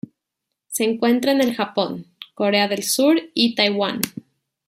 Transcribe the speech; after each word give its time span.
Se 0.65 0.83
encuentra 0.83 1.31
en 1.31 1.41
el 1.41 1.53
Japón, 1.53 2.07
Corea 2.33 2.67
del 2.67 2.81
Sur 2.81 3.21
y 3.35 3.53
Taiwán. 3.53 4.01